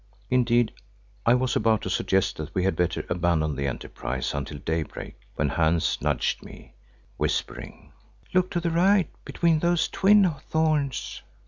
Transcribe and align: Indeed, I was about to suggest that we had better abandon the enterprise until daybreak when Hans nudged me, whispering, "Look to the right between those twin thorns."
Indeed, 0.31 0.73
I 1.27 1.35
was 1.35 1.55
about 1.55 1.83
to 1.83 1.89
suggest 1.91 2.37
that 2.37 2.55
we 2.55 2.63
had 2.63 2.75
better 2.75 3.05
abandon 3.07 3.55
the 3.55 3.67
enterprise 3.67 4.33
until 4.33 4.57
daybreak 4.57 5.13
when 5.35 5.49
Hans 5.49 6.01
nudged 6.01 6.41
me, 6.41 6.73
whispering, 7.17 7.91
"Look 8.33 8.49
to 8.49 8.59
the 8.59 8.71
right 8.71 9.09
between 9.25 9.59
those 9.59 9.87
twin 9.87 10.27
thorns." 10.49 11.21